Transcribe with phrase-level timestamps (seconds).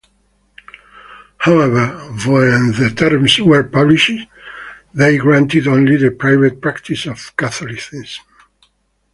[1.37, 1.89] However,
[2.25, 4.27] when the terms were published,
[4.95, 8.05] they granted only the private practice of Catholicism.